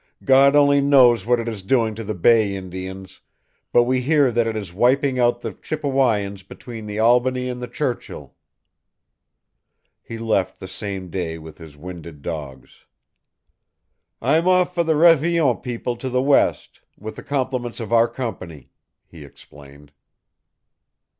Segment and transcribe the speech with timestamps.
[0.23, 3.19] God only knows what it is doing to the bay Indians,
[3.71, 7.67] but we hear that it is wiping out the Chippewayans between the Albany and the
[7.67, 8.33] Churchill."
[10.01, 12.87] He left the same day with his winded dogs.
[14.19, 18.71] "I'm off for the Révillon people to the west, with the compliments of our company,"
[19.05, 19.91] he explained.